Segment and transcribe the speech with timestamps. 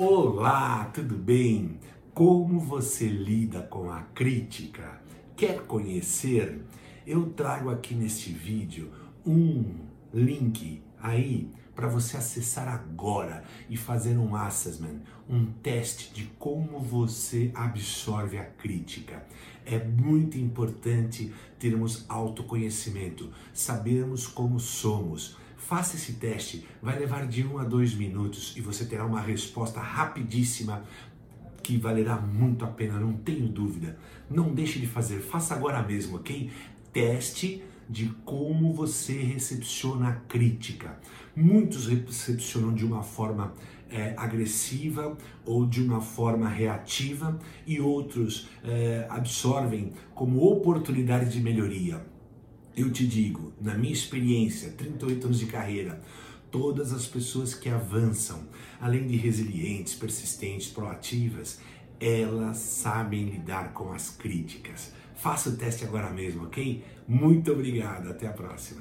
[0.00, 1.80] Olá, tudo bem?
[2.14, 5.02] Como você lida com a crítica?
[5.36, 6.64] Quer conhecer?
[7.04, 8.92] Eu trago aqui neste vídeo
[9.26, 9.74] um
[10.14, 17.50] link aí para você acessar agora e fazer um assessment, um teste de como você
[17.52, 19.26] absorve a crítica.
[19.66, 25.36] É muito importante termos autoconhecimento, sabermos como somos.
[25.68, 29.78] Faça esse teste, vai levar de um a dois minutos e você terá uma resposta
[29.78, 30.82] rapidíssima
[31.62, 33.98] que valerá muito a pena, não tenho dúvida.
[34.30, 36.50] Não deixe de fazer, faça agora mesmo, ok?
[36.90, 40.98] Teste de como você recepciona a crítica.
[41.36, 43.52] Muitos recepcionam de uma forma
[43.90, 52.02] é, agressiva ou de uma forma reativa e outros é, absorvem como oportunidade de melhoria.
[52.78, 56.00] Eu te digo, na minha experiência, 38 anos de carreira,
[56.48, 58.46] todas as pessoas que avançam,
[58.80, 61.58] além de resilientes, persistentes, proativas,
[61.98, 64.92] elas sabem lidar com as críticas.
[65.16, 66.84] Faça o teste agora mesmo, ok?
[67.08, 68.76] Muito obrigado, até a próxima.